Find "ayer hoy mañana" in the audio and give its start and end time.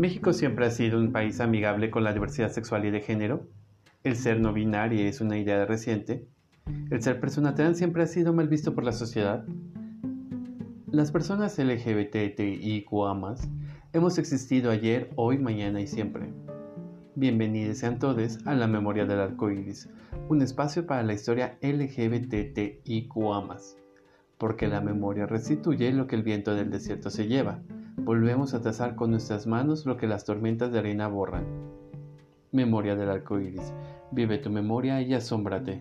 14.70-15.82